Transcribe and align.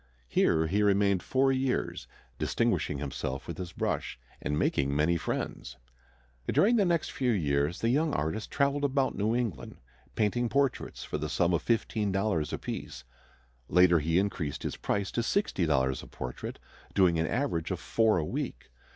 Here 0.27 0.65
he 0.65 0.81
remained 0.81 1.21
four 1.21 1.51
years, 1.51 2.07
distinguishing 2.39 2.97
himself 2.97 3.47
with 3.47 3.59
his 3.59 3.71
brush 3.71 4.17
and 4.41 4.57
making 4.57 4.95
many 4.95 5.15
friends. 5.15 5.77
During 6.51 6.77
the 6.77 6.85
next 6.85 7.11
few 7.11 7.29
years 7.29 7.81
the 7.81 7.89
young 7.89 8.11
artist 8.15 8.49
traveled 8.49 8.83
about 8.83 9.15
New 9.15 9.35
England, 9.35 9.77
painting 10.15 10.49
portraits 10.49 11.03
for 11.03 11.19
the 11.19 11.29
sum 11.29 11.53
of 11.53 11.63
$15 11.63 12.51
apiece. 12.51 13.03
Later 13.69 13.99
he 13.99 14.17
increased 14.17 14.63
his 14.63 14.75
price 14.75 15.11
to 15.11 15.21
$60 15.21 16.01
a 16.03 16.07
portrait, 16.07 16.57
doing 16.95 17.19
an 17.19 17.27
average 17.27 17.69
of 17.69 17.79
four 17.79 18.17
a 18.17 18.25
week. 18.25 18.71